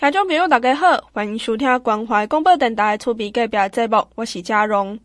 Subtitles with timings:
[0.00, 4.98] 听众朋友大家好，欢迎收听关怀广播电台厝边隔壁节目，我是嘉荣。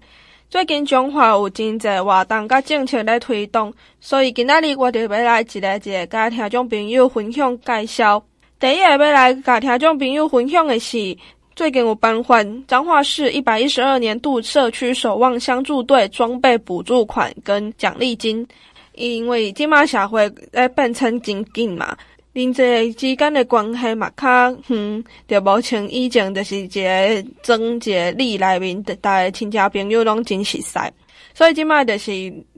[0.50, 8.24] 最近彰化有真侪活动甲政策来推动，所以今仔日我就要来一个一个甲听众朋友分享介绍。
[8.58, 11.18] 第一个要来甲听众朋友分享的是，
[11.58, 18.48] 最近有颁发彰化市一百一十二年度社区守望相助队装备补助款跟奖励金，
[18.94, 21.98] 因为今嘛社会在变成真紧嘛。
[22.36, 30.80] 邻里之间的关系嘛较远，就无像以前，就是一个庄一个里内面，大家亲戚朋友拢真熟悉，
[31.34, 32.12] 所以即摆就是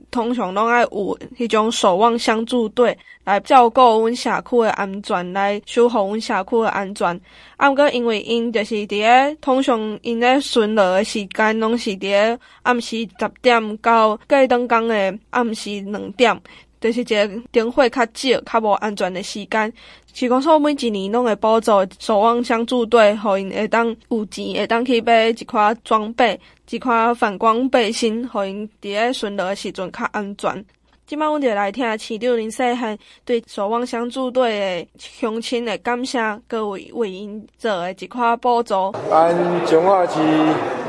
[0.10, 7.22] 通常拢爱有迄种守望相助队来照顾阮社区的安全，来守护阮社区的安全。
[7.58, 16.42] 啊，毋过因为因就是伫个通常因咧巡逻的时间拢是伫个暗时十点到过灯工的暗时两点。
[16.88, 19.72] 就是一个灯火较少、较无安全的时间，
[20.14, 26.40] 是讲说每一年拢会补助守望相助队，互因会当有钱，会当去买一块装备、
[26.70, 30.66] 一块反光背心，互因伫咧巡逻的时阵较安全。
[31.06, 36.20] 今摆阮就来听市长林世汉对守望相助队的乡亲的感谢，
[36.50, 38.94] 各位为因做的一块补助。
[39.10, 39.34] 咱
[39.66, 40.20] 彰化市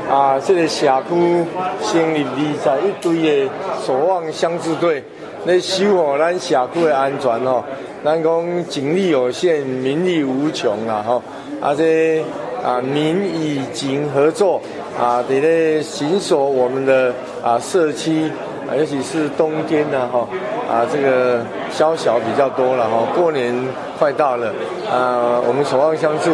[0.09, 1.45] 啊，这个社区
[1.85, 3.51] 成立二十一队的
[3.85, 5.01] 守望相助队。
[5.45, 7.63] 来守护咱社区的安全吼，
[8.03, 11.23] 咱讲警力有限，民力无穷啊吼，
[11.61, 12.21] 啊这
[12.63, 14.61] 啊民以警合作
[14.99, 18.29] 啊，在咧巡守我们的啊社区，
[18.77, 20.27] 尤其是冬天呐吼，
[20.69, 21.39] 啊这个
[21.71, 23.55] 宵小比较多了吼，过年
[23.97, 24.47] 快到了，
[24.91, 26.31] 啊我们守望相助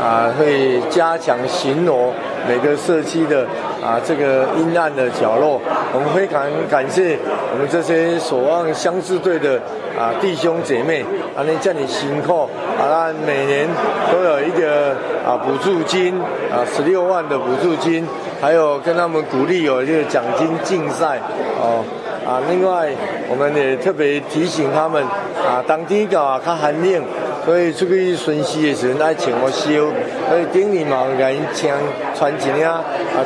[0.00, 2.10] 啊会加强巡逻
[2.48, 3.44] 每个社区的。
[3.84, 5.60] 啊，这个阴暗的角落，
[5.92, 7.18] 我们非常感谢
[7.52, 9.60] 我们这些守望相助队的
[9.98, 11.02] 啊弟兄姐妹，
[11.36, 12.48] 啊，你叫你辛苦，
[12.80, 13.68] 啊，那每年
[14.10, 14.96] 都有一个
[15.26, 16.18] 啊补助金，
[16.50, 18.08] 啊十六万的补助金，
[18.40, 21.18] 还有跟他们鼓励有一个奖金竞赛，
[21.60, 21.84] 哦，
[22.26, 22.88] 啊，另外
[23.28, 25.04] 我们也特别提醒他们，
[25.46, 27.02] 啊，当天搞啊较寒冷。
[27.44, 29.92] 所以出去巡视的时候爱穿个袖，
[30.28, 31.78] 所以顶礼嘛，给因穿
[32.14, 32.82] 穿一领啊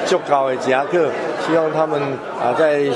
[0.07, 1.09] 足够的夹克，
[1.47, 2.01] 希望他们
[2.41, 2.95] 啊在巡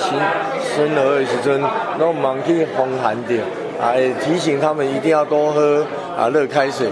[0.74, 1.62] 巡逻的时阵，
[1.98, 3.34] 拢唔忙去风寒着，
[3.80, 5.86] 啊也提醒他们一定要多喝
[6.18, 6.88] 啊热开水。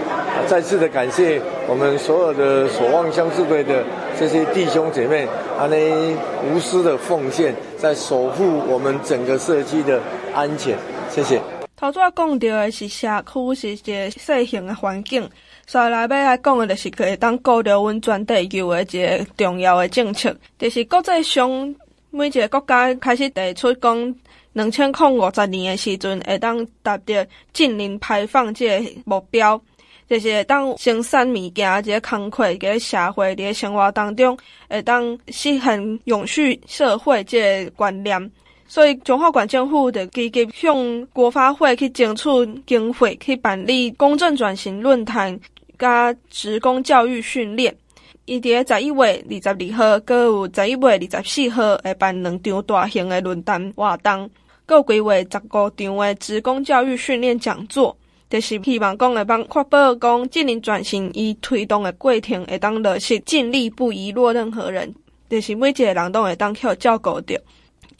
[0.47, 3.83] 再次的感谢我们所有的守望相助队的
[4.17, 5.27] 这些弟兄姐妹，
[5.59, 6.17] 啊，呢
[6.49, 9.99] 无私的奉献，在守护我们整个社区的
[10.33, 10.75] 安全。
[11.09, 11.41] 谢谢。
[11.81, 15.27] 头拄仔讲到的是社区是一个小型的环境，
[15.65, 21.75] 所以来要来讲的就是可以当顾着阮全地球的一个重要的政策，就是国际上
[22.11, 24.15] 每一个国家开始提出讲，
[24.53, 27.15] 两千零五十年的时阵会当达到
[27.51, 29.59] 净零排放这个目标，
[30.07, 34.37] 就是会当生产物件这个工课，个社会伫个生活当中
[34.69, 38.31] 会当实现永续社会这个观念。
[38.73, 42.23] 所以，中华县政府就积极向国发会去争取
[42.65, 45.37] 经费，去办理公正转型论坛，
[45.77, 47.75] 加职工教育训练。
[48.23, 54.29] 伊伫个十一月二十二号，搁有十一月二十四号会办两场大型的论坛活动，
[54.65, 57.93] 搁有规划十五场的职工教育训练讲座，
[58.29, 64.95] 就是希望讲会帮确保讲净零转型伊推动的过程会当落实，尽力不遗落任何人，
[65.29, 67.37] 就是每一个人都会当去照顾着。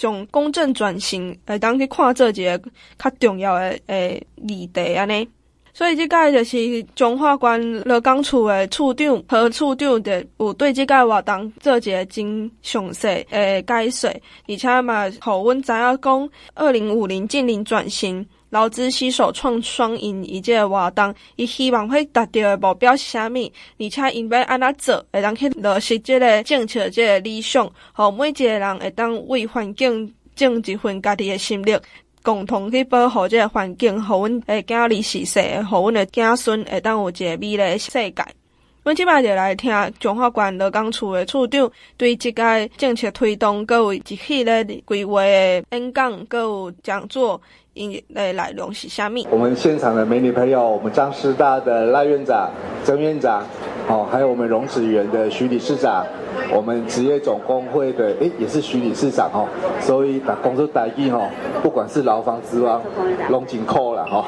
[0.02, 2.58] 从公正转型，来当去看做一个
[2.98, 5.30] 较重要的诶议题安尼，
[5.76, 14.10] 所以即个就是中华关劳工处诶处长和处长的有对即个活动做一个真详细诶解说，
[14.48, 18.26] 而且嘛，互阮知影讲二零五零净零转型。
[18.52, 23.52] 劳资携手创双赢，以这个活动，伊希望会达到的目标是啥物？
[23.80, 31.78] 而且因要安怎做，会当去落实这个政策，这个理想，互每一个人会当为环境尽一份家己的心力，
[32.24, 38.16] 共同去保护这个环境，互阮诶囝儿世世，互阮的子孙会当有一个美丽的世界。
[38.84, 47.40] 阮即摆就来听彰化县劳工处的处长对这个政策推动，各位一系列规划的演讲，各有讲座。
[47.74, 49.26] 因来来龙是虾米？
[49.32, 52.50] 我们现场的美女朋友，我们彰师大的赖院长、
[52.84, 53.42] 曾院长，
[53.88, 56.06] 哦，还有我们荣慈园的徐理事长，
[56.54, 59.48] 我们职业总工会的，诶，也是徐理事长哦。
[59.80, 61.22] 所以打工作代议哈，
[61.64, 62.82] 不管是劳方资方，
[63.30, 64.26] 拢真苦了哈，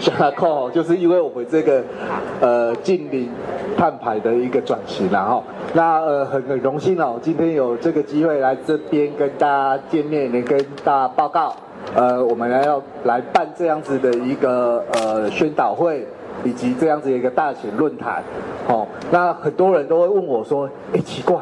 [0.00, 1.84] 向他扣，就是因为我们这个
[2.40, 3.28] 呃近邻
[3.76, 5.44] 碳排的一个转型然后，
[5.74, 11.54] 那呃很很荣幸哦，今天有这个机会来这边跟大家见面，能跟大家报告。
[11.94, 16.06] 呃，我们来要来办这样子的一个呃宣导会，
[16.44, 18.22] 以及这样子一个大型论坛，
[18.68, 21.38] 哦，那很多人都会问我说，哎，奇怪，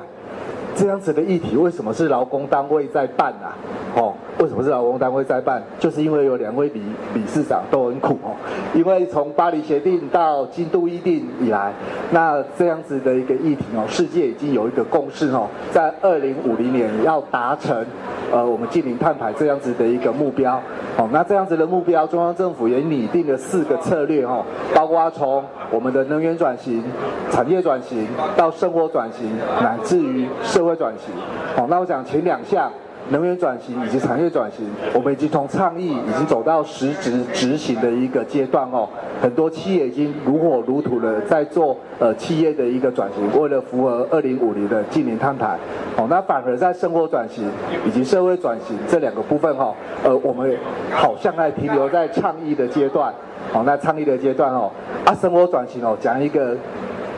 [0.75, 3.56] 这样子的议题为什么是劳工单位在办啊？
[3.97, 4.15] 哦。
[4.43, 5.62] 为什么是劳工单位在办？
[5.79, 6.83] 就是因为有两位理
[7.15, 8.35] 理事长都很苦哦。
[8.75, 11.73] 因为从巴黎协定到京都议定以来，
[12.11, 17.87] 那这样子的一个议题哦，世界已经有一个共识哦，在二零五零年要达成
[18.33, 20.61] 呃我们近零碳排这样子的一个目标。
[20.99, 26.83] 哦，那这样子的目标，中央政府也拟定了四个策略哦，包括从我们的能源转型、
[27.31, 29.31] 产业转型到生活转型，
[29.62, 31.15] 乃至于社会转型。
[31.55, 32.69] 好，那我想前两项。
[33.10, 34.64] 能源转型以及产业转型，
[34.94, 38.88] 我们已经从倡议已经走到实质执行的一个阶段哦。
[39.20, 45.58] 很多企业已经如火如荼的在做呃企业的一个转型，为了符合二零五零的净零碳排。
[45.96, 47.44] 哦，那反而在生活转型
[47.87, 50.56] 以及社会转型这两个部分哈、哦，呃，我们
[50.90, 53.12] 好像还停留在倡议的阶段。
[53.52, 54.70] 哦，那倡议的阶段哦，
[55.04, 56.56] 啊，生活转型哦，讲一个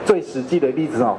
[0.04, 1.16] 最实际的例子哦。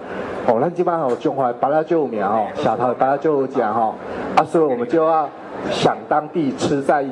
[0.47, 3.95] 哦，那基本上哦，中华八大就有名哦，小头八大就有讲吼，
[4.35, 5.27] 啊，所以我们就要
[5.71, 7.03] 想当地吃在，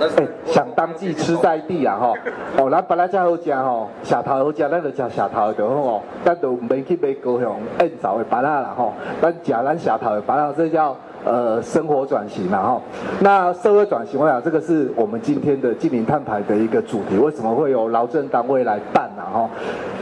[0.00, 2.16] 哎，想当地吃在地啊吼，
[2.56, 10.96] 哦，咱八大就有讲吼，小头好食，咱就吃小桃的吼，咱就免去买高雄硬造的八大啦吼，咱吃咱小头的八大，这叫。
[11.22, 12.80] 呃，生活转型，然后
[13.20, 17.16] 那社会转型，我想这个是我们今天的净零碳排的一个主题。
[17.18, 19.22] 为什么会有劳政单位来办呢？
[19.30, 19.50] 哈，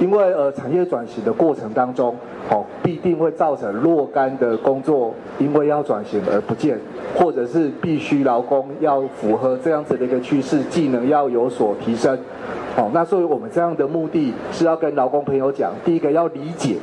[0.00, 2.15] 因为呃，产业转型的过程当中，
[2.50, 6.79] 哦，必定会造成若干的工作因为要转型而不见，
[7.17, 12.17] 或者是必须劳工要符合这样子的一个趋势，技能要有所提升。
[12.76, 16.76] 哦，那所以我们这样的目的是要跟劳工朋友讲，第一个要理解，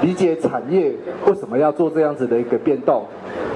[0.00, 0.92] 理解产业
[1.26, 3.02] 为什么要做这样子的一个变动。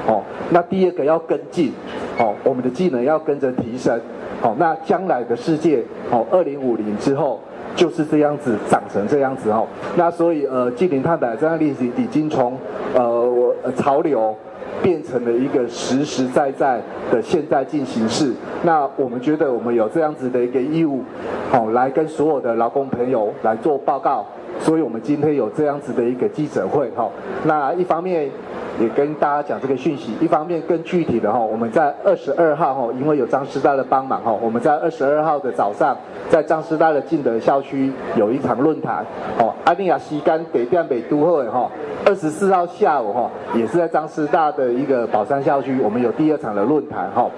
[0.06, 1.72] 哦，那第二个要跟进，
[2.16, 4.00] 哦，我们的技能要跟着提升，
[4.40, 5.82] 哦，那将来的世界，
[6.12, 7.40] 哦，二零五零之后
[7.74, 9.66] 就是这样子长成这样子哦，
[9.96, 12.56] 那所以呃，净零碳排这样历史已经从
[12.94, 14.32] 呃潮流
[14.80, 16.80] 变成了一个实实在在
[17.10, 18.32] 的现在进行式，
[18.62, 21.02] 那我们觉得我们有这样子的一个义务，
[21.50, 24.24] 好，来跟所有的劳工朋友来做报告，
[24.60, 27.10] 所以我们今天有这样子的一个记者会，哈，
[27.44, 28.30] 那一方面。
[28.78, 35.96] 也跟大家讲这个讯息，一方面更具体的哈，我们在二十二号哈，因为有张师大的帮忙哈，我们在二十二号的早上，
[36.28, 39.04] 在张师大的敬德校区有一场论坛
[39.38, 41.70] 哦，阿尼亚西干北店北都会哈，
[42.04, 47.30] 二十四号下午哈，也是在张师大的一个宝山校区，我们有第二场的论坛哈，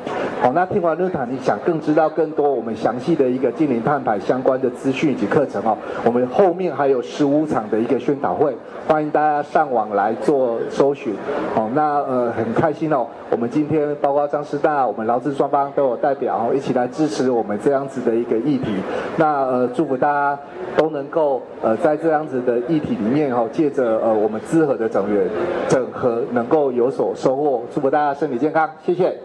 [0.43, 8.57] 好，那听完论坛，你想更知道更多我们详细的一个净零碳排相关的资讯以及课程哦，我们后面还有十五场的一个宣导会，
[8.89, 11.15] 欢迎大家上网来做搜寻。
[11.55, 18.77] 好，那呃很开心哦，我们今天包括张师大，我们劳资双方都有代表哦，一起来支持我们这样子的一个议题。
[19.17, 20.39] 那呃祝福大家
[20.77, 25.27] 都能够呃在这样子的议题里面哦，借着呃我们资合的整员
[25.69, 27.63] 整合，能够有所收获。
[27.75, 29.19] 祝福大家身体健康，谢谢。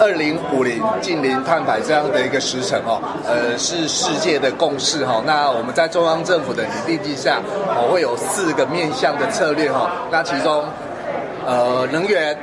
[0.00, 5.20] 二零五零近零碳排这样的一个时程哦，呃是世界的共识哈。
[5.26, 7.40] 那我们在中央政府的拟定之下，
[7.76, 9.90] 哦会有四个面向的策略哈。
[10.10, 10.64] 那其中。
[11.48, 12.36] 呃，能源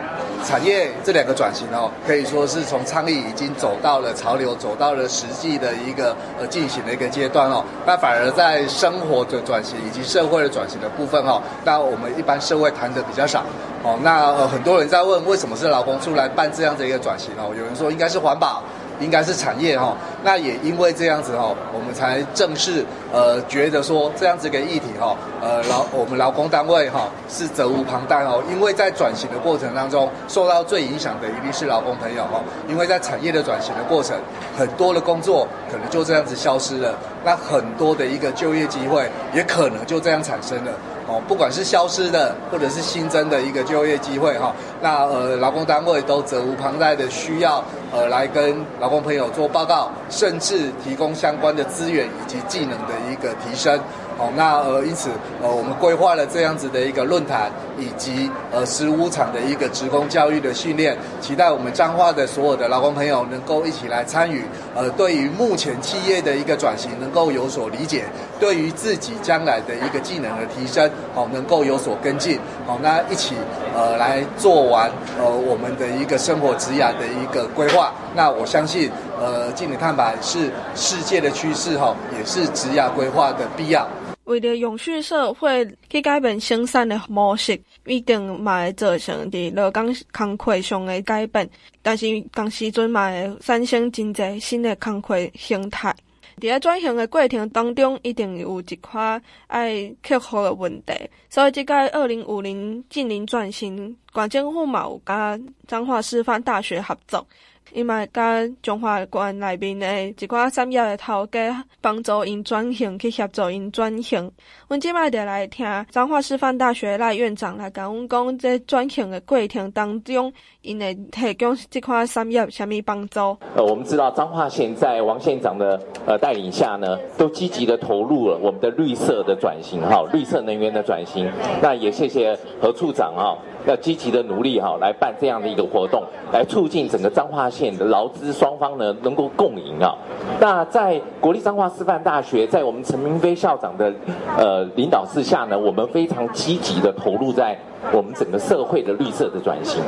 [0.44, 7.64] 产业这两个转型哦，可以说是从倡议已经走到了潮流，走到了实际的一个呃进行的一个阶段哦。
[7.86, 13.44] 那反而在生活的转型以及社会的转型的部分哦，那我们一般社会谈的比较少
[13.84, 13.96] 哦。
[14.02, 17.54] 那很多人在问，为什么是劳工出来办这样的一个转型哦？
[17.56, 18.64] 有人说应该是环保。
[19.00, 34.18] 应该是产业哈，那也因为这样子哈，我们才正式呃觉得说这样子一个议题哈，呃劳我们劳工单位哈是责无旁贷哦，因为在转型的过程当中，受到最影响的一定是劳工朋友哈，因为在产业的转型的过程，
[34.58, 40.72] 很多的工作可能就这样子消失了，那很多的一个就业机会也可能就这样产生了。
[41.08, 53.80] 哦，不管是消失的，或者是新增的一个就业机会哈，那呃劳工单位都责无旁贷的需要呃来跟劳工朋友做报告，甚至提供相关的资源以及技能的一个提升。
[54.18, 55.10] 哦，那呃，因此
[55.44, 64.44] 呃，我们规划了这样子的一个论坛，以及呃十五场的一个职工教育的训练，期待我们彰化的所有的劳工朋友能够一起来参与。
[64.74, 68.04] 呃，对于目前企业的一个转型，能够有所理解；
[68.40, 72.40] 对于自己将来的一个技能的提升，好，能够有所跟进。
[72.66, 73.36] 好，那一起
[73.76, 77.92] 呃来做完呃我们的一个生活职涯的一个规划。
[78.16, 83.86] 那我相信呃净零碳板是世界的趋势哈，也是职涯规划的必要。
[84.26, 91.50] 为了永续社会去改变生产的模式，一定嘛会造成伫劳工工课上的改变，
[91.82, 95.96] 但是同时阵嘛会产生真侪新的工课形态。
[96.40, 100.94] 伫个转型的过程当中，一定有一块爱克服的问题，
[101.30, 107.26] 所以即个二零五零净零转型，县政府嘛有甲彰化师范大学合作。
[107.74, 114.32] 伊嘛甲中华县内面的一寡产业的头家帮助因转型，去协助因转型。
[114.68, 120.32] 阮即摆就来听彰化师范大学赖院长来甲阮讲，这转型的过程当中，
[120.62, 123.20] 因会提供这款产业虾米帮助？
[123.56, 131.30] 呃，我们知道彰化县在王县长的呃带领下呢，都积极的投入了我们的绿色的转型，哈，绿色能源的转型。
[131.62, 133.38] 那也谢谢何处长哈。
[133.68, 139.96] 要积极的努力哈，来办这样的一个活动，来促进整个彰化县的劳资双方呢能够共赢啊。
[140.40, 143.94] 那在国立彰化师范大学，在我们陈明飞校长的
[144.38, 147.58] 呃领导之下呢，我们非常积极的投入在
[147.94, 149.82] 我们整个社会的绿色的转型，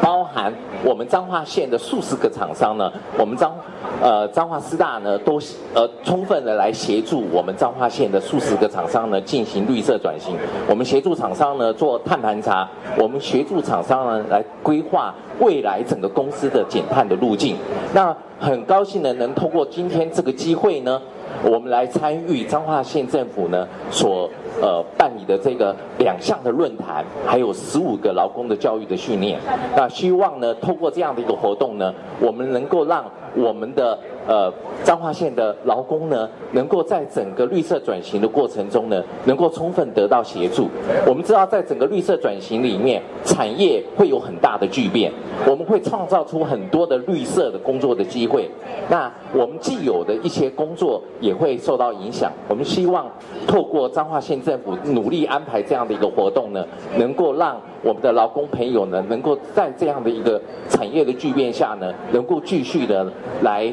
[0.00, 0.52] 包含
[0.84, 3.54] 我们彰化县的数十个厂商呢，我们彰
[4.00, 5.38] 呃彰化师大呢都
[5.74, 10.36] 呃充分的来协助我们彰化县的数十个厂商呢进行绿色转型。
[10.68, 17.56] 我们协助厂商呢做碳盘查，我们协助厂商呢来规划未来整个公司的减碳的路径。
[17.94, 21.00] 那很高兴的能通过今天这个机会呢，
[21.44, 24.28] 我们来参与彰化县政府呢所。
[24.60, 29.40] 呃，办理的这个两项的论坛，还有十五个劳工的教育的训练，
[29.74, 33.02] 那希望呢，通过这样的一个活动呢，我们能够让
[33.34, 34.52] 我们的呃
[34.84, 40.68] 彰化县的劳工呢，能够在整个绿色转型的过程中呢，能够充分得到协助。
[41.06, 45.12] 我们知道，在整个绿色转型里面，产业会有很大的巨变，
[45.46, 48.50] 我们会创造出很多的绿色的工作的机会。
[48.88, 52.30] 那我们既有的一些工作也会受到影响。
[52.48, 53.10] 我们希望
[53.46, 63.06] 透过彰化县政府努力安排这样的一个活动呢，能够让我们的劳工朋友呢，能够在这样的一个产业的巨变下呢，能够继续的
[63.42, 63.72] 来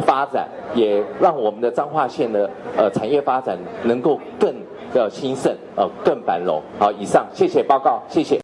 [0.00, 4.54] 发展，也让我们的彰化县的呃产业发展能够更
[4.92, 6.62] 的兴盛，呃更繁荣。
[6.78, 8.40] 好，以上谢谢报告，谢谢。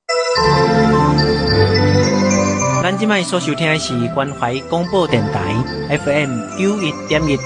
[2.82, 5.54] 咱今麦所收听的是关怀广播电台
[5.96, 7.38] FM 九一点一。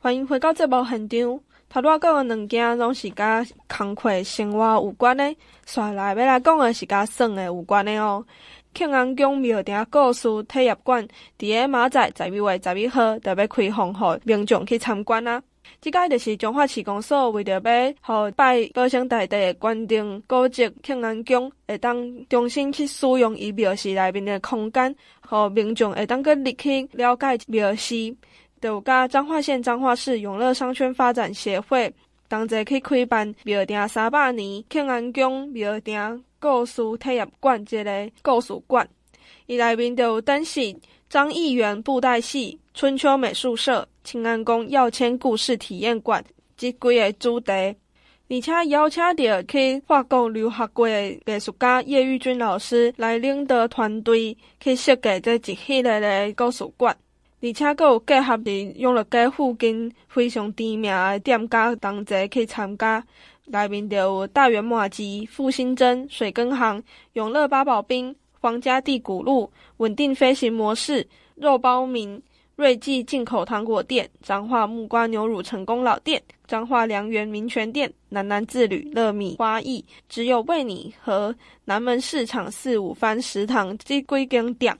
[0.00, 1.40] 欢迎回到节目现场。
[1.70, 5.22] 头拄仔讲的两件拢是甲工课生活有关的，
[5.66, 8.24] 接来要来讲的是甲耍的有关的哦。
[8.74, 11.06] 庆安宫庙埕故事体验馆
[11.38, 15.42] 伫个明仔十一月十一号就要开放，予民众去参观啊。
[15.80, 21.96] 即届就是彰化市公所为着要予拜保生大帝的关帝古迹庆安宫，会当
[22.28, 24.90] 重新去使用伊庙寺内面的空间，
[25.30, 28.16] 予民众会当去入去了解庙寺。
[28.60, 31.92] 就甲彰化县彰化市永乐商圈发展协会
[32.28, 38.88] 同齐去开办庙埕三百年庆安宫庙埕故事体验馆，这个故事馆，
[39.46, 40.78] 伊内面就有灯戏、
[41.08, 46.24] 张艺元布袋戏、春秋美术社、青安宫跃迁故事体验馆
[46.56, 56.96] 这几个主题，而且邀请到去法国留学过的艺术家叶玉君老师来领导团队去设计这一系列的故事馆。
[57.40, 63.00] 而且阁有结合伫永乐街附近非常知名的店家同齐去参加，
[63.50, 66.82] 内面有大圆麻糬、复兴珍、水耕行、
[67.14, 72.22] 永乐八宝冰、皇家地谷露、稳定飞行模式、肉包明、
[72.56, 84.76] 瑞记进口糖果店、彰化木瓜牛乳成功老店、彰化良缘民权店、南南自旅、乐米花艺、只有为你和南门市场四五番食堂这几间店。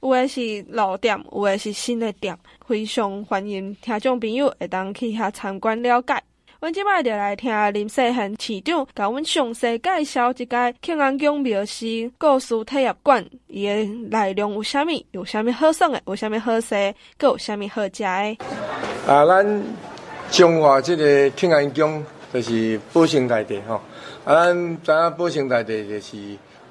[0.00, 2.36] 有的是老店，有的是新的店，
[2.66, 6.22] 非常欢迎听众朋友会当去遐参观了解。
[6.62, 11.84] 阮即摆就来听林世贤市长甲阮详细介绍一间庆安宫庙寺
[12.16, 14.90] 故事体验馆，伊的内容有啥物？
[15.10, 16.00] 有啥物好耍的？
[16.06, 16.94] 有啥物好势？
[17.18, 18.38] 阁有啥物好食的？
[19.08, 19.64] 啊，咱
[20.30, 23.80] 中华这个庆安宫就是宝兴大帝吼，
[24.24, 26.16] 啊，咱知影保生大帝就是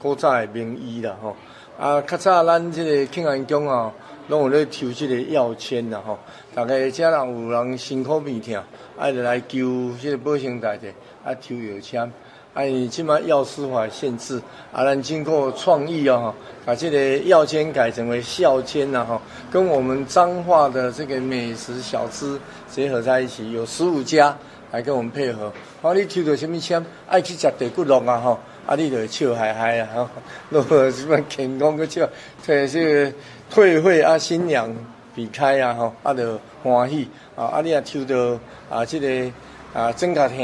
[0.01, 1.35] 古早的名医啦吼。
[1.77, 3.91] 啊，较早咱这个庆安宫哦，
[4.29, 6.17] 拢有咧抽这个药签啦吼。
[6.53, 8.61] 大概遮人有人辛苦面痛，
[8.97, 10.87] 爱来求这个保生大帝
[11.23, 12.11] 啊抽药签。
[12.53, 14.41] 啊，即马药师法限制，
[14.73, 16.33] 啊，咱经过创意哦，
[16.65, 22.37] 把这个药签改成为笑签啦吼，跟我们彰化的这个美食小吃
[22.69, 24.37] 结合在一起，有十五家
[24.71, 25.45] 来跟我们配合。
[25.81, 26.85] 啊，你抽到什么签？
[27.07, 28.39] 爱去食地骨龙啊吼。
[28.67, 28.75] 啊！
[28.75, 29.89] 你着笑嗨嗨啊！
[29.95, 30.09] 吼，
[30.49, 32.07] 那么什么乾隆个笑，
[32.45, 33.11] 这个
[33.49, 34.69] 退会啊，新娘
[35.15, 35.73] 避开啊！
[35.73, 37.45] 吼，啊，着欢喜啊！
[37.45, 38.39] 啊，你也抽到
[38.69, 39.31] 啊，这个
[39.73, 40.37] 啊，真较疼，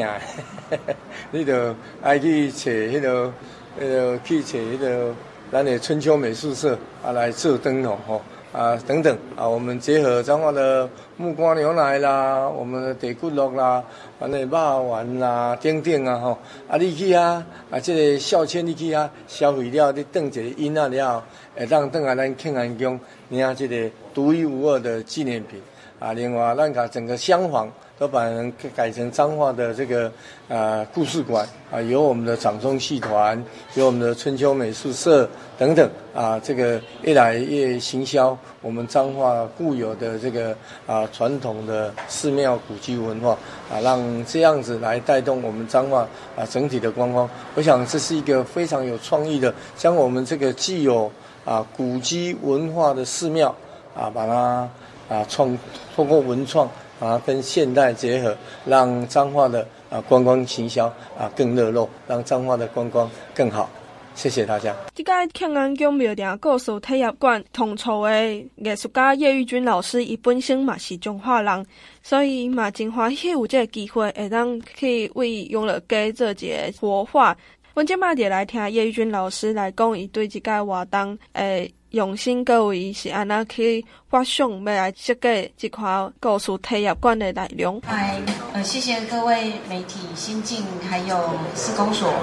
[1.32, 3.32] 你着爱去找迄个，
[3.80, 5.14] 迄个去找迄个
[5.52, 8.22] 咱的春秋美术社啊来做灯笼吼，
[8.54, 13.84] 啊等等啊，我们结合彰化的木瓜牛奶啦，我们的地骨肉啦，
[14.18, 16.38] 反正肉丸啦，等等啊吼，
[16.68, 21.24] 啊你去啊，啊这个孝谦你去啊，消费了你等一个因仔了，
[21.56, 23.00] 会当当下咱庆安宫
[23.30, 25.62] 领这个独一无二的纪念品。
[26.00, 27.72] 啊，另外咱把整个厢房。
[28.00, 30.12] 都把人改成彰化的这个
[30.48, 35.28] 啊故事馆啊，有我们的掌中戏团，有我们的春秋美术社
[35.58, 43.32] 等等啊，这个越来越行销我们彰化固有的这个啊传统的寺庙古迹文化
[43.68, 47.28] 啊，让这样子来带动我们彰化啊整体的观光。
[47.56, 51.12] 我想这是一个非常有创意的，将我们这个既有
[51.44, 53.50] 啊古迹文化的寺庙
[53.96, 54.70] 啊，把它
[55.10, 55.58] 啊创
[55.96, 56.70] 通过文创。
[57.00, 58.36] 啊，跟现代结合，
[58.66, 63.70] 让彰化的啊观光行销啊更热络，让彰化的观光更好。
[64.16, 64.76] 谢谢大家。
[64.96, 71.64] 这个庆安宫庙埕故事体验馆统筹的艺术家叶玉君老师，伊本身嘛是彰化人，
[72.02, 77.38] 所以嘛真欢喜有这个机会，会当去为永乐街做一个活化。
[77.76, 81.72] 我今麦就来听叶玉君老师来讲，伊对这个活动诶。
[81.92, 85.86] 用心各位是安那去发想，要来设计这块
[86.20, 87.82] 故事体验馆的内容。
[87.86, 88.20] 嗨，
[88.54, 91.18] 呃，谢谢各位媒体、新进，还有
[91.56, 92.14] 施工所，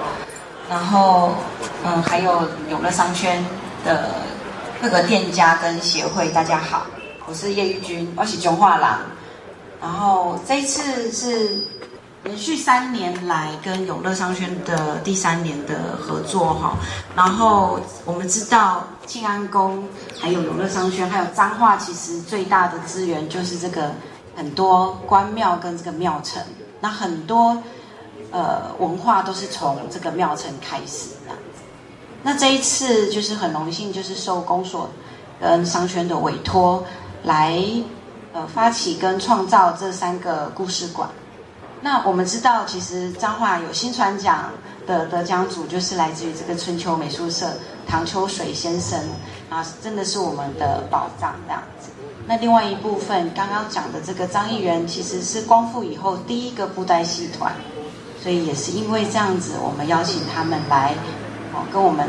[0.68, 1.32] 然后，
[1.84, 3.42] 嗯，还有永乐商圈
[3.84, 4.14] 的
[4.82, 6.86] 各个店家跟协会，大家好，
[7.26, 8.88] 我是叶玉君，我是彰化人，
[9.80, 11.64] 然后这一次是。
[12.24, 16.74] 连续三年来跟永乐商圈的第三年的合作哈，
[17.14, 19.84] 然后我们知道庆安宫
[20.18, 23.92] 还有永乐商圈还有彰化，其实最大的资源就是这个
[24.34, 26.42] 很多关庙跟这个庙城，
[26.80, 27.62] 那很多
[28.30, 31.32] 呃文化都是从这个庙城开始的。
[32.22, 34.88] 那这一次就是很荣幸，就是受公所
[35.40, 36.82] 跟商圈的委托
[37.22, 37.62] 来
[38.32, 41.08] 呃发起跟创造这三个故事馆。
[41.84, 44.50] 那我们知道，其实彰化有新传奖
[44.86, 47.46] 的得奖组，就是来自于这个春秋美术社
[47.86, 48.98] 唐秋水先生
[49.50, 51.90] 啊，真的是我们的宝藏这样子。
[52.26, 57.52] 那另外一部分，刚刚讲的这个张艺员，其实是光复以后第一个布袋戏团，
[58.22, 60.94] 所以也是因为这样子，我们邀请他们来，
[61.52, 62.08] 哦，跟我们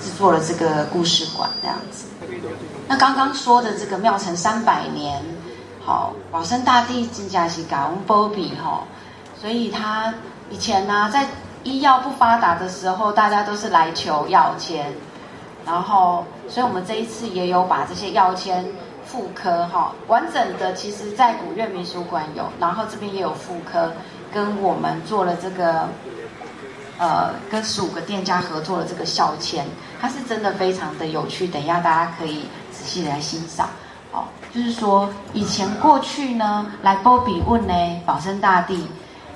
[0.00, 2.04] 制作了这个故事馆这样子。
[2.86, 5.20] 那刚刚说的这个庙城三百年，
[5.84, 8.84] 好，保生大帝真的是给我们保庇哈。
[9.40, 10.12] 所以他
[10.50, 11.26] 以前呢、在
[11.62, 14.92] 医药不发达的时候，大家都是来求药签，
[15.64, 18.66] 然后，所以我们这一次也有把这些药签
[19.06, 23.92] 妇科哈，完整的，其实在古院民俗馆有，然后这边也有妇科，
[24.30, 25.88] 跟我们做了这个，
[26.98, 29.64] 呃，跟十五个店家合作的这个孝签，
[30.00, 33.68] 它是真的非常的有趣，等一下大家可以仔细来欣赏，
[34.12, 34.24] 哦，
[34.54, 37.74] 就是说以前过去呢，来波比问呢，
[38.04, 38.86] 保生大帝。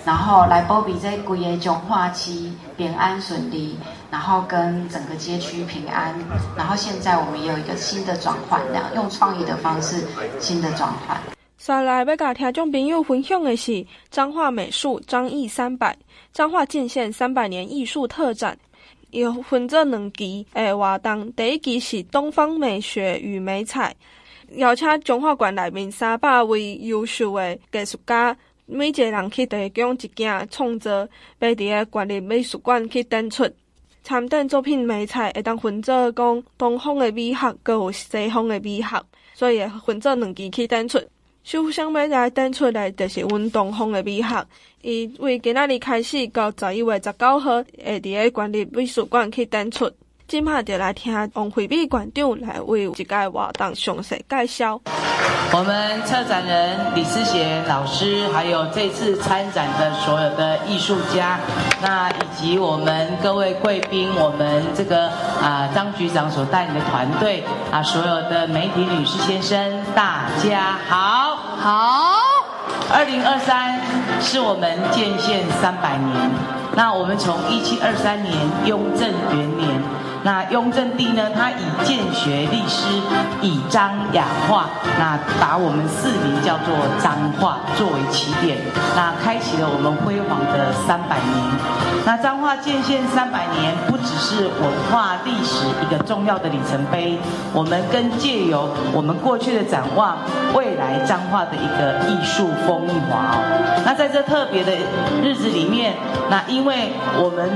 [0.04, 3.74] 然后来保庇这规个彰化区平安顺利，
[4.10, 6.14] 然后跟整个街区平安。
[6.54, 10.06] 然后现在我们有一个新的转换，然后用创意的方式
[10.38, 11.16] 新的转换。
[11.56, 15.96] 再来要甲听众朋友分享的是彰化美术张艺三百
[16.30, 18.54] 彰化建县三百年艺术特展，
[19.10, 21.32] 有分做两期诶活动。
[21.32, 23.96] 第一期是东方美学与美彩，
[24.56, 28.36] 邀请彰化馆内面三百位优秀的艺术家。
[28.66, 33.48] 每一个人去提供一件创作，要伫个国立美术馆去展出。
[34.02, 39.02] 参展作品美彩会当分做讲东方的美学，阁有西方的美学，
[39.34, 40.98] 所以会分做两期去展出。
[41.42, 44.46] 首先要来展出的，就是阮东方的美学，
[44.80, 49.90] 伊为今仔日开始到十一月十九号，会伫个国立美术馆去展出。
[50.26, 54.80] 今麦就来听王惠美馆长来为这个活动详细介绍。
[55.52, 61.38] 我们策展人李思贤老师，还有这次参展的所有的艺术家，
[61.82, 65.08] 那以及我们各位贵宾，我们这个
[65.40, 72.16] 啊张局长所带领的团队啊，所有的媒体女士先生，大家好，好。
[72.90, 73.78] 二零二三
[74.20, 76.30] 是我们建县三百年，
[76.74, 78.34] 那我们从一七二三年
[78.64, 79.68] 雍正元年。
[80.24, 82.88] 那雍正帝呢，他以建学立师，
[83.42, 88.56] 以张雅化，那把我们四民叫做彰化作为起点，
[88.96, 91.44] 那开启了我们辉煌的三百年。
[92.06, 97.18] 那彰化建县三百年，不只是文化历史一个重要的里程碑，
[97.52, 100.16] 我们更借由我们过去的展望，
[100.54, 103.36] 未来彰化的一个艺术风华。
[103.84, 104.72] 那在这特别的
[105.22, 105.92] 日子里面，
[106.30, 107.46] 那因为我们。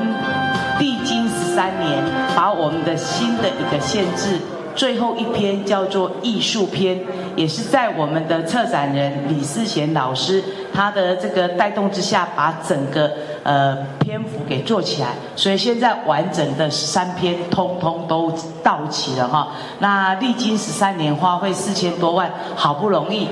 [0.79, 1.18] 历经十
[1.59, 2.01] 三年，
[2.37, 4.39] 把我们的新的一个限制
[4.77, 6.97] 最后一篇叫做艺术篇，
[7.35, 10.41] 也是在我们的策展人李思贤老师
[10.73, 13.11] 他的这个带动之下，把整个
[13.43, 15.09] 呃篇幅给做起来。
[15.35, 19.49] 所以现在完整的十三篇通通都到齐了哈。
[19.81, 23.27] 那历经十三年，花费四千多万，好不容易。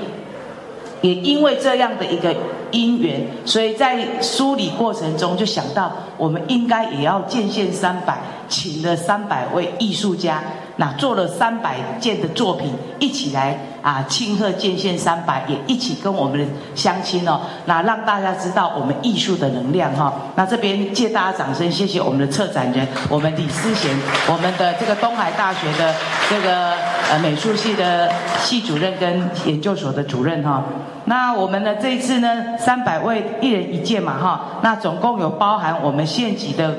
[1.01, 2.35] 也因为这样的一个
[2.71, 8.17] 因缘，所以在梳理过程中就想到，我们应该也要建县三百，
[8.49, 10.41] 请了三百位艺术家，
[10.77, 16.45] 那做了三百件的作品，一起来啊庆贺建县三百，也一起跟我们的
[16.75, 20.13] 乡亲哦，那让大家知道我们艺术的能量哈。
[20.35, 23.97] 那这边借大家掌声，谢谢我们的策展人，我们李思贤，
[24.27, 25.95] 我们的这个东海大学的
[26.29, 26.73] 这个
[27.09, 30.61] 呃美术系的系主任跟研究所的主任哈。
[31.05, 36.75] 那我们呢这一次呢三百位一人一件嘛哈，那总共有包含我们县级的。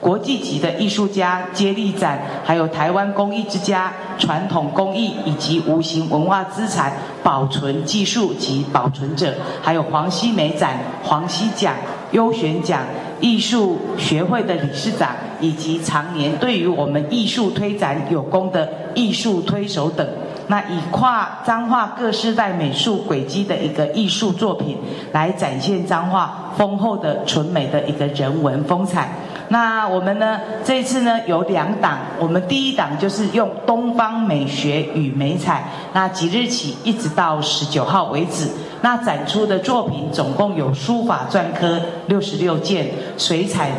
[0.00, 11.74] 国际级的艺术家接力展，还有台湾工艺之家传统工艺以及无形文化资产保存技术及保存者，还有黄西美展、黄西奖、
[12.12, 12.82] 优选奖、
[13.20, 20.08] 艺术学会的理事长，以及常年对于我们艺术推展有功的艺术推手等。
[20.50, 24.78] 那以跨彰化各世代美术轨迹的一个艺术作品，
[25.12, 29.12] 来展现彰化丰厚的纯美的一个人文风采。
[29.50, 30.40] 那我们呢？
[30.64, 38.48] 这次呢有两档，我们第一档就是用东方美学与美彩，那即日起一直到十九号为止，
[38.82, 43.70] 那展出的作品总共有书法篆刻六十六件，水彩。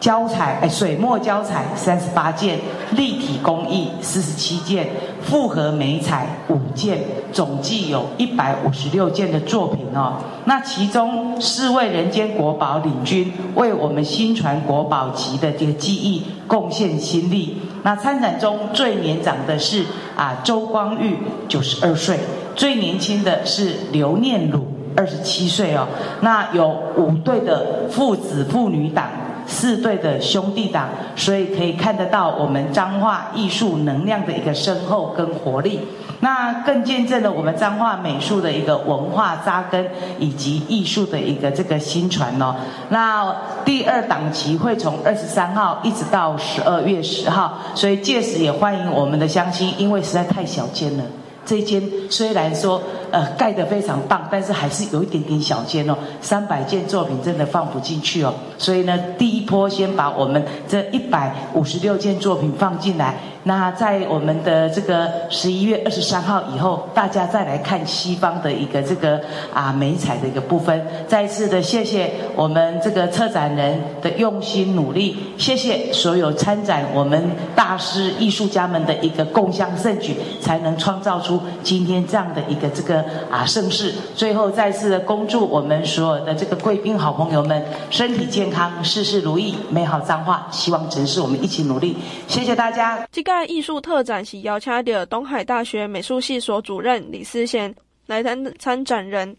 [0.00, 2.60] 胶彩哎，水墨胶彩三十八件，
[2.92, 4.88] 立体工艺四十七件，
[5.20, 7.00] 复合美彩五件，
[7.32, 10.14] 总计有一百五十六件的作品哦。
[10.44, 17.60] 那其中四位人间国宝领军，为我们新传国宝级的这个技艺贡献心力。
[17.82, 19.84] 那参展中最年长的是
[20.16, 21.16] 啊周光玉
[21.48, 22.20] 九十二岁，
[22.54, 25.88] 最年轻的是刘念鲁二十七岁哦。
[26.20, 29.08] 那有五对的父子父女档。
[29.48, 35.80] 四队的兄弟档，所以可以看得到我们彰化艺术能量的一个深厚跟活力。
[36.20, 42.56] 那更见证了我们彰化美术的一个文化扎根，以及艺术的一个这个薪传哦。
[42.88, 43.34] 那
[43.64, 51.04] 第二档期会从二十三号一直到十二月十号，所以届时也欢迎我们的乡亲，因为实在太小间了。
[51.46, 55.96] 这间虽然说呃盖得非常棒，但是还是有一点点小间哦。
[56.20, 63.14] 三百件作品真的放不进去哦，所以呢，第一波先把我们这一百五十六件作品放进来。
[63.44, 69.18] 那在我们的这个十一月二十三号以后，大家再来看西方的一个这个
[69.54, 70.84] 啊美彩的一个部分。
[71.06, 82.97] 再次的谢谢我们这个策展人的用心努力，谢谢所有参展我们大师艺术家们的一个共襄盛举，才能创造出今天这样的一个这个
[83.30, 83.92] 啊盛世。
[84.14, 90.46] 最后再次的恭祝我们所有的这个贵宾好朋友们身体健康，事事如意，美好彰化。
[90.50, 93.06] 希望城市我们一起努力，谢谢大家。
[93.48, 97.74] 艺术特展是邀请的东海大学美术系所主任李思贤
[98.06, 99.36] 来参参展人，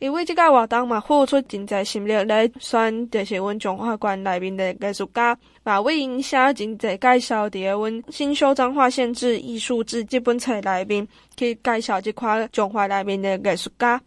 [0.00, 14.00] 因为即个活动嘛，付出真侪心力来选，就是阮中华馆内面的艺术家，嘛为因写真侪介绍伫个阮新修彰化县志艺术志即本册内面去介绍即款中华内面的艺术家。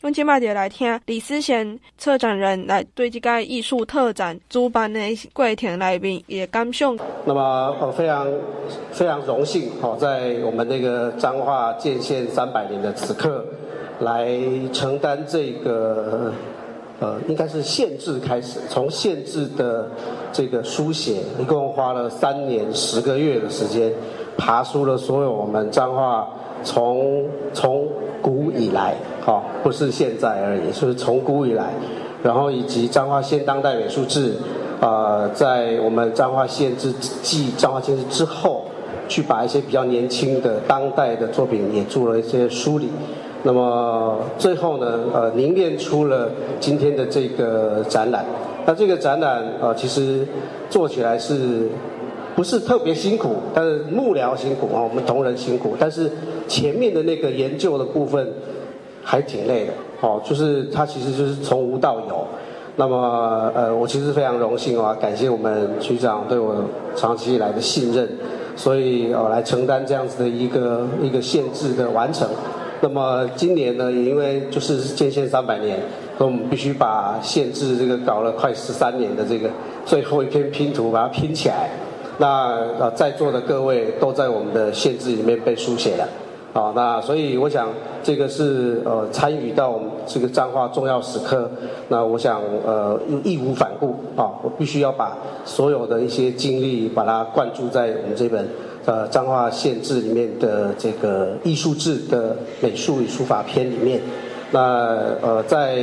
[0.00, 4.98] 阮今麦就来听李思贤策展人来对这个艺术特展主办的
[5.34, 6.96] 过程内面也感想。
[7.26, 8.26] 那么呃非常
[8.92, 13.44] 非常荣幸哦，在我们那个彰化建县三百年的此刻，
[13.98, 14.38] 来
[14.72, 16.32] 承担这个
[16.98, 19.90] 呃应该是县志开始，从县志的
[20.32, 23.92] 这个书写，一共花了三年十个月的时间，
[24.38, 26.26] 爬梳了所有我们彰化
[26.64, 27.79] 从从
[29.30, 29.32] 来。
[29.32, 31.72] 好，不是现在而已，是从古以来，
[32.20, 34.34] 然后以及彰化县当代美术志，
[34.80, 38.64] 呃，在我们彰化县之继彰化县之之后，
[39.06, 42.88] 去把一些比较年轻的当代的作品也做了一些梳理，
[43.44, 48.24] 那么最后呢，呃，凝练出了今天的这个展览。
[48.66, 50.26] 那这个展览，呃，其实
[50.68, 51.68] 做起来是
[52.34, 53.36] 不是特别辛苦？
[53.54, 56.10] 但是幕僚辛苦啊，我们同仁辛苦，但是
[56.48, 58.28] 前面的那个研究的部分。
[59.02, 62.26] 还挺累的，哦，就是他其实就是从无到有，
[62.76, 66.54] 那么呃，我其实非常荣幸啊，感谢我们局长对我
[66.94, 68.08] 长期以来的信任，
[68.56, 72.28] 所以我来承担这样子的一个一个限制的完成。
[72.82, 75.78] 那么今年呢，也因为就是建县三百年，
[76.16, 79.50] 所以我们必须把限制这个搞了快十三年的这个
[79.84, 81.68] 最后一篇拼图把它拼起来。
[82.16, 86.08] 那呃在座的各位都在我们的限制里面被书写了。
[86.52, 87.68] 好，那所以我想
[88.02, 91.48] 这个是呃参与到我们这个彰化重要时刻，
[91.86, 98.48] 那我想呃义无反顾啊，我必须要把所有的一些精力把它灌注在我们这本
[98.84, 104.00] 呃彰化县志里面的这个艺术志的美术与书法篇里面。
[104.50, 105.76] 那呃在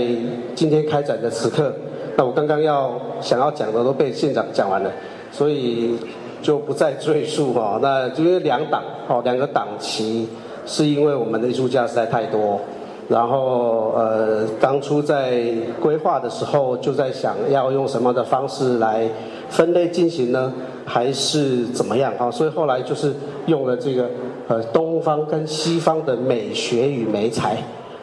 [0.54, 1.74] 今天开展的此刻，
[2.18, 4.92] 那我刚刚要想要讲的都被县长讲完了，
[5.32, 5.96] 所以
[6.42, 7.80] 就不再赘述哈。
[7.82, 10.28] 那因为两党哦两个党旗。
[10.68, 12.60] 是因为我们的艺术家实在太多，
[13.08, 15.42] 然后呃，当初在
[15.82, 19.10] 规划的时候就在想要用什么的方式来
[19.50, 20.54] 分类进行呢？
[20.86, 22.14] 还是怎么样？
[22.18, 23.14] 哈，所以后来就是
[23.48, 24.10] 用了这个
[24.48, 27.58] 呃东方跟西方的美学与美材。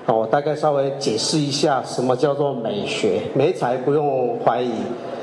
[0.07, 4.70] 哦，我大概稍微解释一下什么叫做美学，美材不用怀疑，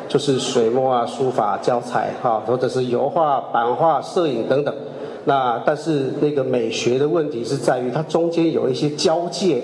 [0.08, 4.74] 就是水墨啊、书法、教材哈，或者是油画、版画、摄影等等。
[5.26, 9.62] 那但是那个美学的问题是在于它中间有一些交界，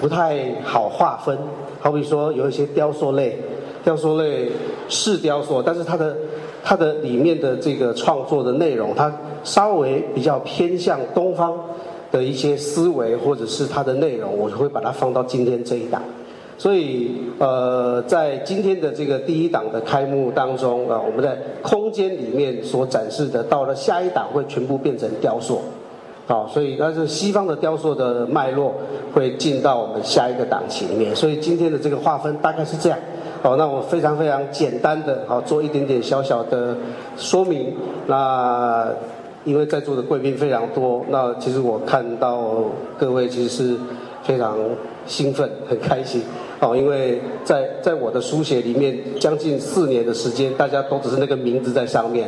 [0.00, 1.36] 不太好划分。
[1.80, 3.38] 好比说有一些雕塑类，
[3.84, 4.50] 雕塑类
[4.88, 6.16] 是雕塑，但是它的
[6.64, 11.54] 它的里面的这个创作的内容，它稍微比较偏向东方
[12.10, 16.02] 的一些思维，或者是它的内容，我就会把它放到今天这一档。
[16.58, 25.60] 所以，呃，在今天的这个第一档的开幕当中啊，我们在空间里面所展示的，到了下一档会全部变成雕塑，
[26.26, 28.74] 好，所以但是西方的雕塑的脉络
[29.12, 32.98] 会进到我们下一个档期里面，所以今天的这个划分大概是这样，
[33.42, 36.74] 好，那我非常非常简单的，好，做一点点小小的
[37.18, 37.74] 说明。
[38.06, 38.88] 那
[39.44, 42.64] 因为在座的贵宾非常多，那其实我看到
[42.98, 43.76] 各位其实是
[44.22, 44.56] 非常
[45.06, 46.22] 兴奋，很开心。
[46.58, 52.26] 哦，因为在在我的书写里面，将近四年的时间，大家都只是那个名字在上面，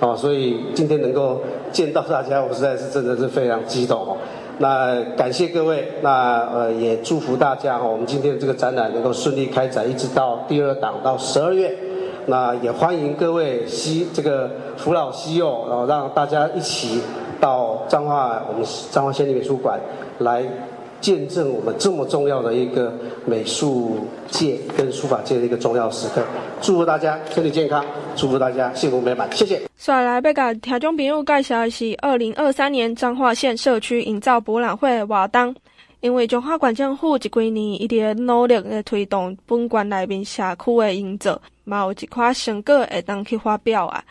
[0.00, 4.16] 哦，所以今天能够见到大家，我实在是真的是非常激动哦。
[4.58, 11.76] 那感谢各位，那呃也祝福大家哦，我们今天这个展览能够顺利开展，一直到第二档到十二月。
[12.28, 17.02] 那也欢迎各位西这个扶老携幼，然后让大家一起
[17.38, 19.78] 到彰化我们彰化县立美术馆
[20.20, 20.42] 来。
[21.00, 22.92] 见证我们这么重要的一个
[23.24, 26.22] 美术界跟书法界的一个重要时刻，
[26.60, 27.84] 祝福大家身体健康，
[28.16, 29.58] 祝福大家幸福美满，谢谢。
[29.58, 35.54] 接下来要甲听众朋友介绍的是二零二三年彰化县社区营造博览会活动，
[36.00, 44.02] 因为彰化县政府这几年一直努力的推动本县内面社区的营造，嘛有一块成果会当去发表啊。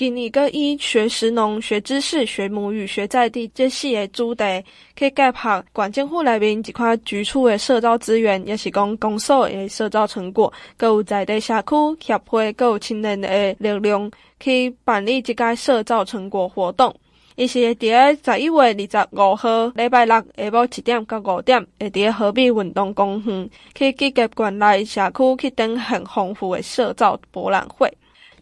[0.00, 4.64] 今年阁以学识农、学知识、学母语、学在地这四个主题，
[4.96, 14.10] 去结合县政府内面一块局处的社造资源，也是讲公所的社造成果，阁有在地社区协会，阁有青年的力量
[14.42, 16.96] 去办理这个社造成果活动。
[17.36, 27.92] 伊是会伫咧十一月二十五号礼拜六下晡七点到五点，会伫咧河滨运动公园去结合县内社区去展现丰富的社造博览会。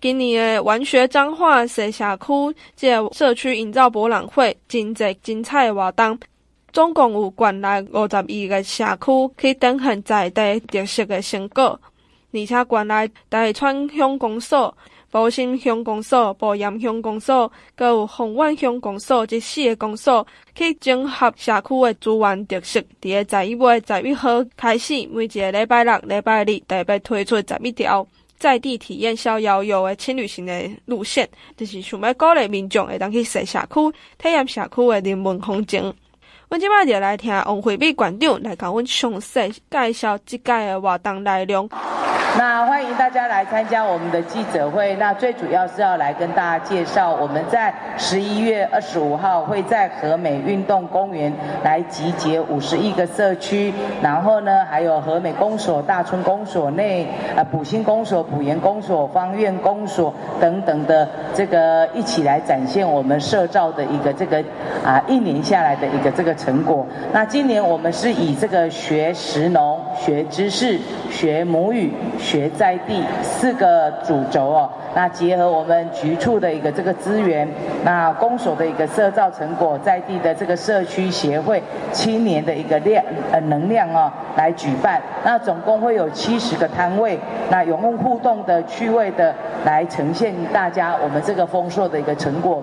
[0.00, 6.18] 今年的玩学彰化社社区这社区营造博览会，真侪精彩的活动，
[6.72, 11.80] 总共有县内五十二个社区去展现在地特色的成果，
[12.32, 14.76] 而且县内大川乡公所、
[15.10, 28.06] 埔心乡公所、保盐乡公所，阁有凤苑乡公所这四个公所去整合社区的资源特色，伫个十一月十一号开始，每一个礼拜六、礼拜日，特别推出十一条。
[28.38, 35.92] 在地体验逍遥游的轻旅行的路线，就是想要鼓励民众会当去踅社区，体验社区的人文风情。
[36.50, 41.68] 阮即摆就来听王惠美馆长来甲阮详细介绍即届的活动内容。
[42.38, 44.94] 那欢迎大家来参加我们的记者会。
[44.96, 51.32] 那最主要是要来跟大家介绍，我们在十一月二十五号会在和美运动公园
[51.64, 64.42] 来集结五十一个社区，然后呢，还有和美公所、大村公所内、呃埔心公所、埔盐公所、芳苑公所等等的这个一起来展现我们社造的一个这个
[64.84, 66.86] 啊一年下来的一个这个成果。
[67.12, 70.78] 那今年我们是以这个学识农、学知识、
[71.10, 71.92] 学母语。
[72.18, 77.48] 学在地四个主轴哦，那结合我们局处的一个这个资源，
[77.84, 87.18] 那公所的一个社造成果，在地的这个社区协会青年的一个量呃能量哦，来举办，那总共会有七十个摊位，
[87.50, 92.62] 那有互动的趣味的来呈现大家我们这个丰硕的一个成果。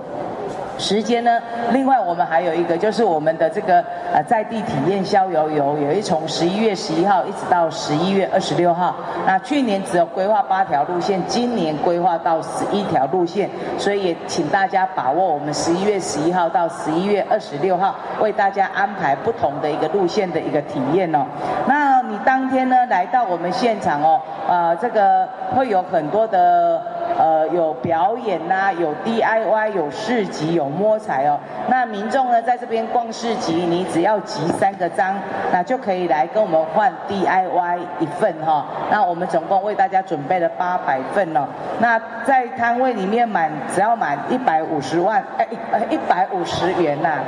[0.77, 1.39] 时间呢，
[1.71, 3.83] 另外我们还有一个就是我们的这个
[4.13, 8.95] 呃在地体验逍遥游，有一从十一月十一号一直到十一月二十六号。
[9.25, 21.25] 那去年只有规划八条路线，今年规划到十一条路线，所以也请大家把握我们十一月十一号到十一月二十六号为大家安排不同的一个路线的一个体验哦。
[21.67, 26.81] 那你当天呢来到我们现场哦，呃，这个会有很多的。
[27.17, 31.39] 呃，有表演呐、有 DIY，有市集，有摸彩哦。
[31.67, 35.15] 那民众呢，在这边逛市集，你只要集三个章，
[35.51, 38.65] 那就可以来跟我们换 DIY 一份哈、哦。
[38.91, 41.47] 那我们总共为大家准备了八百份哦。
[41.79, 45.47] 那在摊位里面满，只要满一百五十万，哎，
[45.89, 47.19] 一百五十元呐、啊，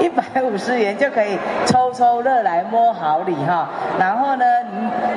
[0.00, 3.66] 一百五十元就可以抽抽乐来摸好礼哈、哦。
[4.00, 4.44] 然后呢，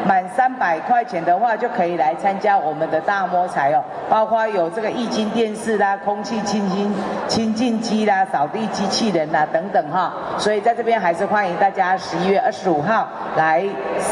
[0.05, 3.83] 满三百块钱的话，就可以来参加我们的大摸彩哦。
[4.11, 6.93] 包括有这个液晶电视啦、空气清新
[7.29, 13.63] 清净机啦、扫地机器人啦等等哈，所以在这边还是欢迎大家十一月二十五号来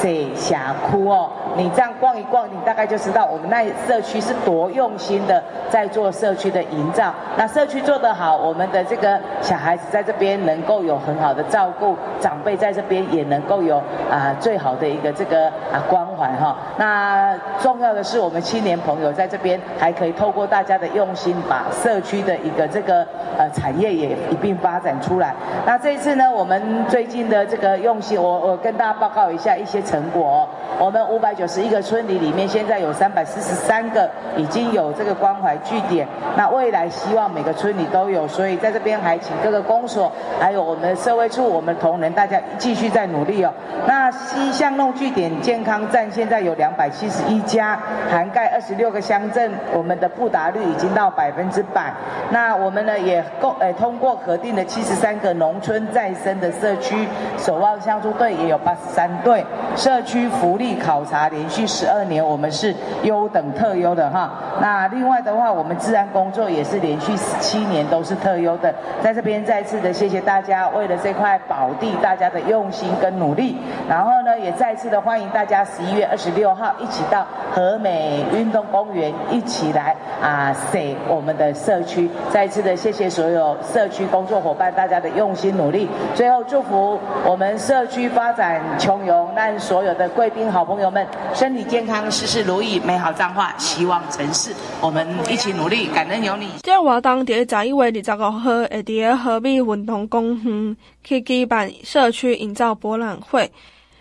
[0.02, 1.30] 水霞窟哦。
[1.58, 7.14] 你这样逛一逛，你大概就知道我们那社区是多用心的在做社区的营造。
[7.36, 16.56] 那社区做得好，我们的这个小孩子在这边能够有很好的照顾，长辈在这边也能够有啊最好的一个这个啊关怀哈。
[16.78, 23.04] 那重要的是，我们青年朋友在这边还还可以透过大家的用心，把社区的一个这个
[23.36, 25.34] 呃产业也一并发展出来。
[25.66, 30.48] 那这一次呢，我们最近的这个用心，我我跟大家报告一下一些成果哦。
[30.78, 36.08] 我们五百九十一个村里里面，现在有三百四十三个已经有这个关怀据点。
[36.38, 43.52] 那未来希望每个村里都有，所以在这边还请各个公所，还有我们社会处，我们同仁大家继续在努力哦。
[43.88, 51.94] 那西巷弄据点健康站现在有两百七十一家，涵盖二十六个乡镇，我们的布达率已经到百分之百。
[52.32, 59.46] 那我们呢也共诶通过核定的七十三个农村再生的社区，守望相助队也有八十三队，
[59.78, 64.30] 社区福利考察连续十二年，我们是优等特优的哈。
[64.60, 68.76] 那另外的话，我们治安工作也是连续十七年都是特优的。
[69.02, 73.58] 在这边再次的谢谢大家，为了这块宝地，大家的用心跟努力。
[73.88, 82.10] 然后呢，也再次的欢迎大家十一月二十六号一起到和美运动公园一起来啊，踅我们的社区。
[82.32, 85.88] 再次的谢谢所有社区工作伙伴大家的用心努力。
[86.16, 94.52] 最后祝福我们社区发展穷游，让所有的贵宾好朋友们身体健康，事事如意，美好彰化，希望城市。
[94.82, 96.48] 我们一起努力，感恩有你。
[96.62, 103.52] 这活动在十一月二十五号会在和美运动公园去举办社区营造博览会。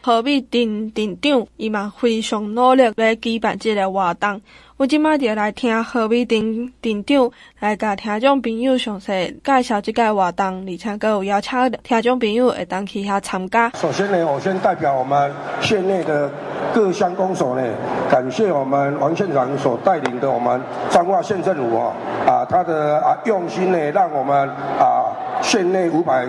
[0.01, 4.41] 和美镇镇长伊嘛非常努力来举办这个活动。
[4.79, 11.51] 我今麦就来听何美丁丁长来甲听众朋友详细介绍这个活动，而且阁有邀请
[11.83, 13.69] 听众朋友会当去遐参加。
[13.75, 16.31] 首先呢，我先代表我们县内的
[16.73, 17.69] 各乡公所呢，
[18.09, 21.93] 感谢我们王县长所带领的我们彰化县政府啊，
[22.25, 25.11] 啊，他的啊用心呢，让我们啊
[25.43, 26.25] 县内五百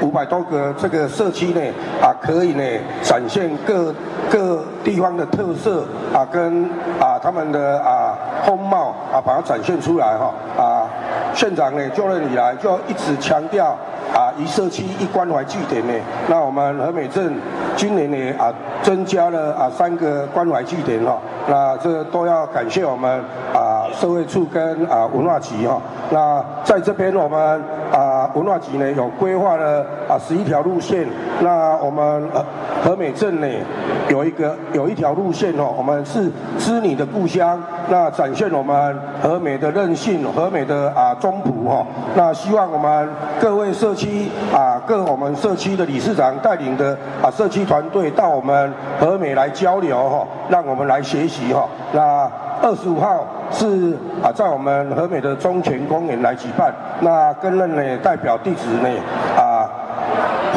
[0.00, 1.60] 五百多个这个社区呢，
[2.00, 2.64] 啊可以呢
[3.02, 3.94] 展现各
[4.30, 6.64] 各地方的特色啊，跟
[7.00, 10.32] 啊他们的啊风貌啊，把它展现出来哈。
[10.58, 10.86] 啊，
[11.34, 13.76] 县长呢就任以来就一直强调
[14.14, 15.92] 啊一社区一关怀据点呢，
[16.28, 17.34] 那我们和美镇
[17.76, 23.22] 今年呢啊增加了啊三个关怀据点哈，那这都要感谢我们
[23.54, 31.06] 啊社会处跟啊文化局哈，那在这边我们啊文化局呢有规划了啊十一条路线，
[31.40, 32.28] 那我们
[32.82, 33.46] 和美镇呢
[34.08, 43.08] 有一个有一条路线哦，我们是织女的故乡，那展现我们和美的韧性，和美的啊中埔哈，那希望我们
[43.40, 51.68] 各位社区啊各我们社区的理事长带领的啊社区团队到我们和美来交流哈，让我们来学习哈。
[51.92, 52.30] 那
[52.62, 58.88] 二十五号是啊在我们和美的中泉公园来举办，那跟任呢代表弟子呢
[59.36, 59.68] 啊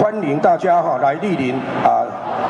[0.02, 2.03] 欢迎大家哈来莅临啊。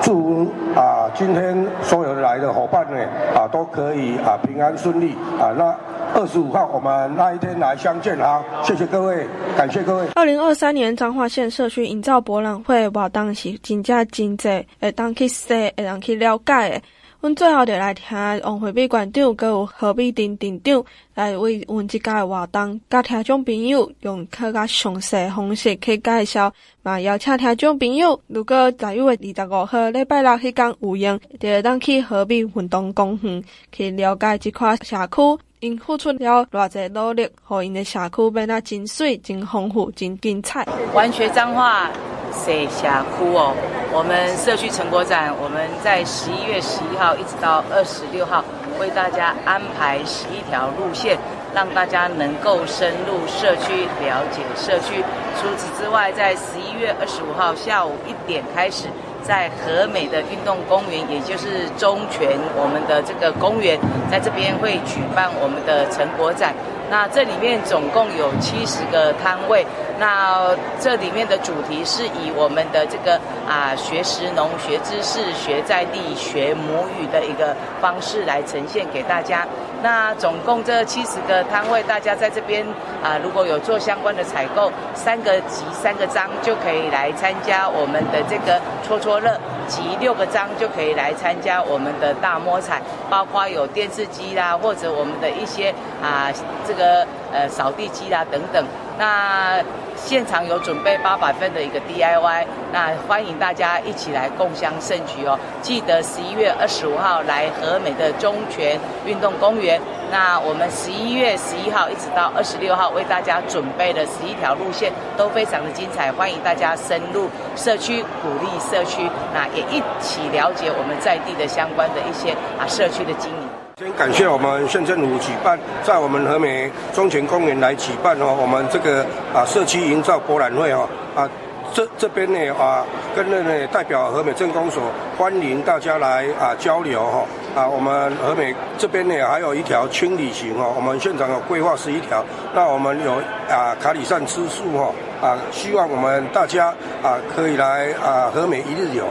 [0.04, 3.00] 祝啊，今天所有来的伙伴呢
[3.34, 5.56] 啊，都可以啊平安顺利啊。
[5.58, 5.74] 那
[6.14, 10.08] 二十五号我们那一天来相见啊，谢谢各位，感谢各位。
[10.16, 14.50] 二零二三年彰化县社区营造博览会活动是真正经济，
[14.82, 16.82] 会当去说，会当去了解。
[17.24, 26.54] 阮最后就来听王惠美馆长，阁有何美婷店长来为阮即个活动，甲听众朋友用较较详细方式去介绍。
[26.82, 35.44] 嘛，邀请听众朋友，如果十一月二十五号礼拜六迄天有闲，就会当去何美运动公园去了解即块社区。
[35.64, 40.68] 因付出了偌济努力，互因的社区变得真水、真丰富、真精彩。
[40.94, 41.90] 完学彰化，
[42.34, 43.56] 踅社区哦。
[43.94, 48.44] 我们社区成果展，我们在十一月十一号一直到二十六号，
[48.78, 51.18] 为大家安排十一条路线，
[51.56, 55.02] 让大家能够深入社区，了解社区。
[55.40, 58.90] 除此之外，在十一月二十五号下午一点开始。
[59.24, 63.80] 在和美的运动公园，也就是中泉，我们的这个公园，
[64.12, 66.54] 在这边会举办我们的成果展。
[66.94, 69.66] 那这里面总共有七十个摊位。
[69.98, 73.20] 那这里面的主题是以我们的这个
[73.50, 79.44] 啊学识农、学知识、学在地、学母语的一个方式来呈现给大家。
[79.82, 82.64] 那总共这七十个摊位，大家在这边
[83.04, 96.32] 啊，如果有做相关的采购，三个集三个章就可以来参加我们的这个戳戳乐，集六个章就可以来参加我们的大摸彩，包括有电视机啦，或者我们的一些啊
[96.68, 98.66] 这个呃扫地机啦等等。
[98.98, 99.58] 那
[100.06, 105.40] 现场有准备八百份的一个 DIY，那欢迎大家一起来共襄盛举哦！
[105.62, 109.80] 记得十一月二十五号来和美的中泉运动公园。
[110.12, 123.53] 那我们十一月十一号一直到二十六号为大家准备的十一条路线都非常的精彩，欢迎大家深入社区，鼓励社区，那也一起了解我们在地的相关的一些啊社区的经营。
[123.84, 131.30] 先感谢我们县政府举办，在我们和美中泉公园来举办哦，我们这个啊社区营造博览会哦啊，
[131.74, 134.82] 这这边呢啊跟那呢代表和美镇公所
[135.18, 137.26] 欢迎大家来啊交流哈
[137.62, 142.24] 啊，我们和美这边呢还有一条轻旅行哦，我们县长有规划是一条，
[142.56, 143.16] 那我们有
[143.54, 146.68] 啊卡里善吃素哈啊，希望我们大家
[147.04, 149.04] 啊可以来啊和美一日游。